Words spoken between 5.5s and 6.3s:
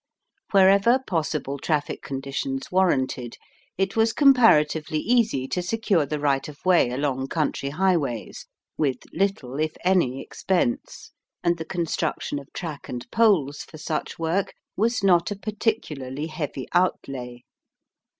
secure the